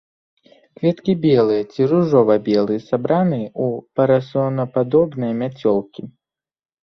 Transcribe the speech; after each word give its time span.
Кветкі 0.77 1.13
белыя 1.25 1.63
ці 1.73 1.81
ружова-белыя, 1.91 2.81
сабраныя 2.89 3.45
ў 3.65 3.85
парасонападобныя 3.99 5.33
мяцёлкі. 5.45 6.01